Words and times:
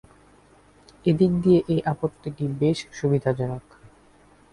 এ 1.05 1.11
দিক 1.19 1.31
দিয়ে 1.43 1.59
এ 1.67 1.93
পদ্ধতিটি 1.93 2.43
বেশ 2.59 2.77
সুবিধাজনক। 2.91 3.63